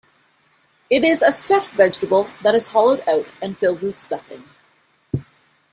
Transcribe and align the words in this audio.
It 0.89 1.03
is 1.03 1.21
a 1.21 1.31
stuffed 1.31 1.69
vegetable 1.75 2.27
that 2.41 2.55
is 2.55 2.69
hollowed 2.69 3.03
out 3.07 3.27
and 3.39 3.55
filled 3.55 3.83
with 3.83 3.93
stuffing. 3.93 4.45